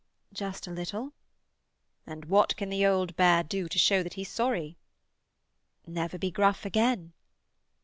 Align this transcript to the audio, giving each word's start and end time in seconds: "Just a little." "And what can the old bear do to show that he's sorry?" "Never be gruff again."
"Just 0.33 0.65
a 0.65 0.71
little." 0.71 1.13
"And 2.07 2.25
what 2.25 2.55
can 2.57 2.69
the 2.69 2.83
old 2.87 3.15
bear 3.15 3.43
do 3.43 3.69
to 3.69 3.77
show 3.77 4.01
that 4.01 4.15
he's 4.15 4.31
sorry?" 4.31 4.75
"Never 5.85 6.17
be 6.17 6.31
gruff 6.31 6.65
again." 6.65 7.13